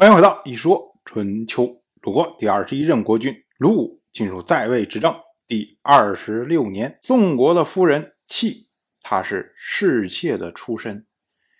[0.00, 1.82] 欢迎回到一说春秋。
[2.00, 5.14] 鲁国第二十一任国君鲁武进入在位执政
[5.46, 8.70] 第二十六年，宋国的夫人戚，
[9.02, 11.06] 她是侍妾的出身。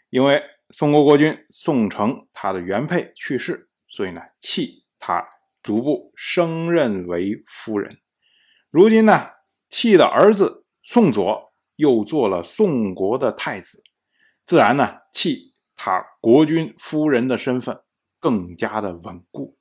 [0.08, 5.22] 因为宋国国君宋成他的原配去世，所以呢，戚他
[5.62, 7.90] 逐步升任为夫人。
[8.70, 9.32] 如今呢，
[9.68, 13.84] 戚的儿子宋佐又做了宋国的太子，
[14.46, 17.78] 自然呢，戚他国君夫人的身份。
[18.20, 19.56] 更加的稳固，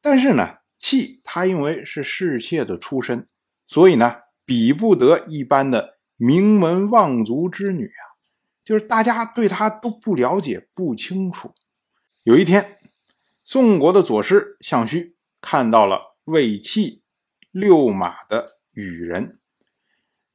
[0.00, 3.26] 但是呢，戚她因为是侍妾的出身，
[3.66, 8.14] 所以呢，比不得一般的名门望族之女啊，
[8.64, 11.52] 就是大家对她都不了解、不清楚。
[12.22, 12.78] 有一天，
[13.42, 17.02] 宋国的左师项须看到了为气
[17.50, 19.40] 遛马的羽人，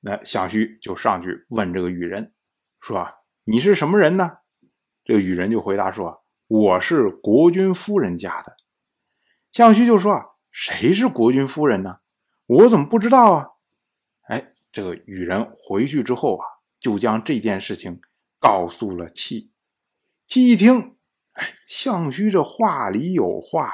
[0.01, 2.33] 那项须就上去问这个羽人
[2.81, 3.07] 说
[3.45, 4.39] ：“你是什么人呢？”
[5.05, 6.26] 这个羽人就回答说。
[6.47, 8.55] 我是国君夫人家的，
[9.51, 11.99] 项须就说：“啊，谁是国君夫人呢？
[12.45, 13.47] 我怎么不知道啊？”
[14.29, 16.45] 哎，这个羽人回去之后啊，
[16.79, 17.99] 就将这件事情
[18.39, 19.51] 告诉了戚。
[20.25, 20.95] 戚一听，
[21.33, 23.73] 哎，项须这话里有话呀，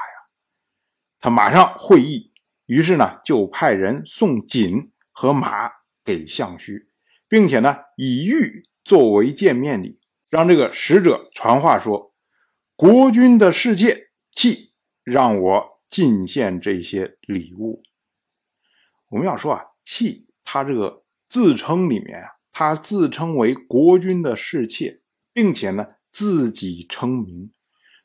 [1.20, 2.32] 他马上会意，
[2.66, 5.70] 于是呢，就派人送锦和马
[6.04, 6.88] 给项须，
[7.28, 12.12] 并且呢，以玉作为见面礼，让这个使者传话说。
[12.76, 14.72] 国君的世界，气
[15.04, 17.84] 让我进献这些礼物。
[19.10, 25.00] 我们要说啊，气他这个自称里面啊，他自称为国君的侍妾，
[25.32, 27.52] 并且呢自己称名，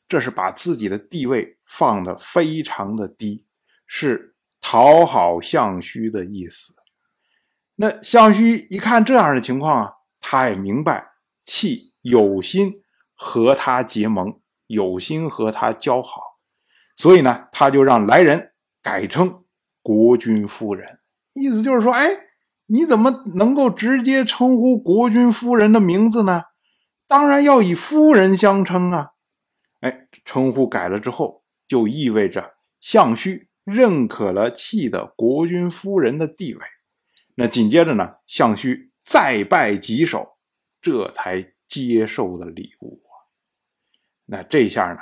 [0.06, 3.44] 这是把自己的地位放得非常的低，
[3.88, 6.76] 是讨好项须的意思。
[7.74, 12.84] 那项须一看这样的情况啊，他也明白气有心
[13.16, 14.40] 和他结盟。
[14.70, 16.22] 有心和他交好，
[16.96, 19.42] 所以呢，他就让来人改称
[19.82, 21.00] 国君夫人，
[21.34, 22.08] 意思就是说，哎，
[22.66, 26.44] 你怎么能够直接称呼国君夫人的名字呢？
[27.08, 29.08] 当然要以夫人相称啊！
[29.80, 36.60] 哎，称呼改了之后，就意味着项须认可了契的国君夫人的地位。
[37.34, 40.36] 那紧接着呢，项须再拜几首，
[40.80, 43.02] 这才接受了礼物。
[44.32, 45.00] 那这一下呢，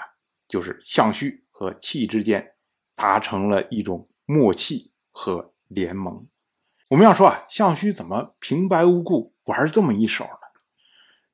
[0.48, 2.54] 就是项须和戚之间
[2.94, 6.26] 达成了一种默契和联盟。
[6.88, 10.30] 我们要说啊，项须怎么平白无故玩这么一手呢？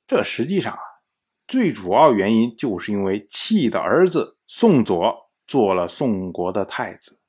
[0.09, 0.81] 这实际上啊，
[1.47, 7.21] 最主要原因就是因为戚的儿子宋佐做了宋国的太子，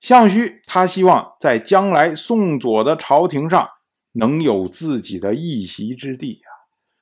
[0.00, 3.68] 项须他希望在将来宋佐的朝廷上
[4.12, 6.48] 能有自己的一席之地啊。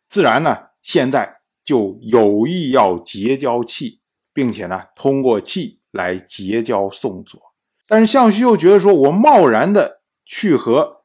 [0.09, 1.38] 自然呢，现在。
[1.68, 4.00] 就有意要结交契，
[4.32, 7.38] 并且呢，通过契来结交宋佐。
[7.86, 11.04] 但是项须又觉得说，我贸然的去和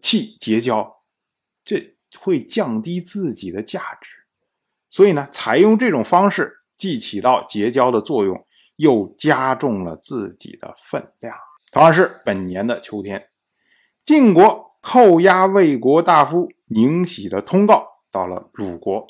[0.00, 1.02] 契结交，
[1.62, 4.08] 这会降低自己的价值。
[4.88, 11.36] 所以呢，采用这种方式，既起到结交的作用，又加重了自己的分量。
[11.70, 13.28] 同样是本年的秋天，
[14.06, 19.06] 晋国扣押魏国大夫宁喜的通告到了鲁国。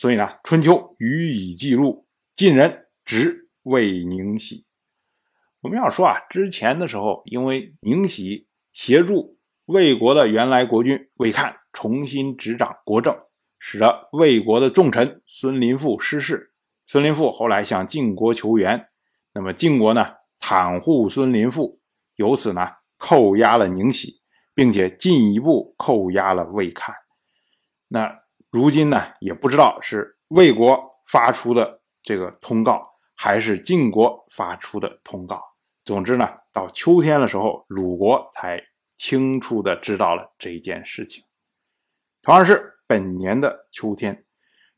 [0.00, 2.06] 所以呢，《春秋》予以记录。
[2.34, 4.64] 晋人执魏宁喜。
[5.60, 13.14] 我们要说啊，之前的时候，因为宁喜协助魏国的原来国君魏看重新执掌国政，
[13.58, 16.54] 使得魏国的重臣孙林父失势。
[16.86, 18.88] 孙林父后来向晋国求援，
[19.34, 20.06] 那么晋国呢，
[20.40, 21.78] 袒护孙林父，
[22.16, 22.66] 由此呢，
[22.96, 24.22] 扣押了宁喜，
[24.54, 26.94] 并且进一步扣押了魏看。
[27.88, 28.19] 那。
[28.50, 32.82] 如今呢，也不知道是魏国发出的这个通告，
[33.14, 35.40] 还是晋国发出的通告。
[35.84, 38.60] 总之呢，到秋天的时候，鲁国才
[38.98, 41.22] 清楚的知道了这件事情。
[42.22, 44.24] 同样是本年的秋天，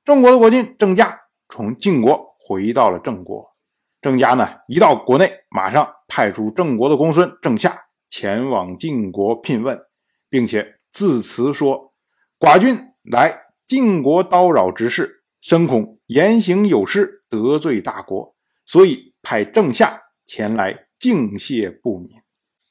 [0.04, 1.18] 郑国的国君郑家
[1.48, 3.56] 从晋国回到了郑国。
[4.02, 7.74] 郑家呢，一到国内，马上派出郑国的公孙郑夏
[8.10, 9.80] 前往晋国聘问，
[10.28, 11.94] 并且自辞说
[12.38, 13.41] ：“寡君来。”
[13.72, 18.36] 晋国叨扰之事，深恐言行有失，得罪大国，
[18.66, 22.10] 所以派郑夏前来敬谢不敏。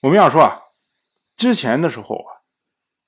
[0.02, 0.60] 我们要说啊，
[1.36, 2.46] 之前的时候啊，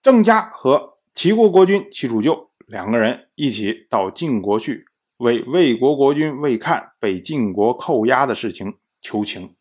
[0.01, 4.87] 郑家和齐国国君齐楚旧两个人一起到晋国去，
[5.17, 9.55] 为魏国国君魏看被晋国扣押的事情求情。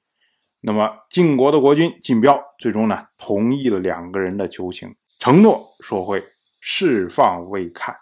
[0.62, 6.24] 那么晋国的国君晋彪最终呢，同意了两个人的求情，承诺说会
[6.60, 7.94] 释放魏看。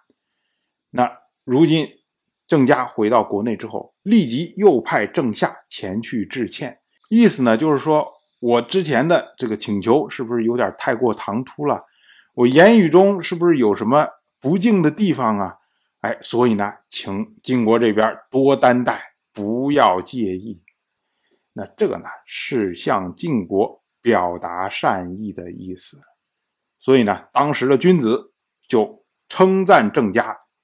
[0.91, 1.11] 那
[1.45, 1.89] 如今，
[2.47, 8.07] 郑家回到国内之后，立即又派郑夏前去致歉，意思呢就是说
[8.41, 11.79] 我之前的这个请求是不是有点太过唐突了？
[12.35, 14.07] 我言语中是不是有什么
[14.41, 15.57] 不敬的地方啊？
[16.01, 19.01] 哎，所以呢，请晋国这边多担待，
[19.33, 20.63] 不要介意。
[21.53, 26.01] 那这个呢是向晋国表达善意的意思。
[26.79, 28.33] 所以呢，当时的君子
[28.67, 30.39] 就称赞郑家，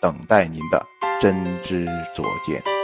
[0.00, 0.86] 等待您的
[1.20, 2.75] 真知灼见。